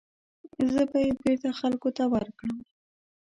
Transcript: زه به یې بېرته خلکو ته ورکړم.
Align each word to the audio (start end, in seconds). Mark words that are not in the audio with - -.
زه 0.73 0.81
به 0.91 0.99
یې 1.05 1.11
بېرته 1.21 1.49
خلکو 1.59 1.89
ته 1.97 2.03
ورکړم. 2.13 2.57